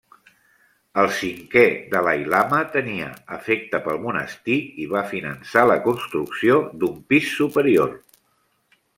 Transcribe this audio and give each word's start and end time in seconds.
El 0.99 1.09
cinquè 1.15 1.65
Dalai-lama 1.89 2.61
tenia 2.75 3.09
afecte 3.35 3.81
pel 3.87 3.99
monestir 4.05 4.57
i 4.85 4.87
va 4.93 5.03
finançar 5.11 5.65
la 5.73 5.75
construcció 5.89 6.57
d'un 6.85 6.97
pis 7.13 7.29
superior. 7.43 7.93